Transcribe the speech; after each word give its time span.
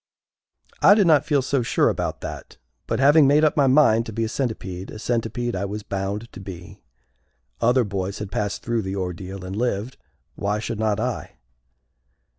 I 0.81 0.95
did 0.95 1.05
not 1.05 1.27
feel 1.27 1.43
so 1.43 1.61
sure 1.61 1.87
about 1.87 2.21
that; 2.21 2.57
but, 2.87 2.99
having 2.99 3.27
made 3.27 3.43
up 3.43 3.55
my 3.55 3.67
mind 3.67 4.07
to 4.07 4.11
be 4.11 4.23
a 4.23 4.29
Centipede, 4.29 4.89
a 4.89 4.97
Centipede 4.97 5.55
I 5.55 5.65
was 5.65 5.83
bound 5.83 6.27
to 6.33 6.39
be. 6.39 6.81
Other 7.61 7.83
boys 7.83 8.17
had 8.17 8.31
passed 8.31 8.63
through 8.63 8.81
the 8.81 8.95
ordeal 8.95 9.45
and 9.45 9.55
lived, 9.55 9.97
why 10.33 10.57
should 10.57 10.79
not 10.79 10.99
I? 10.99 11.35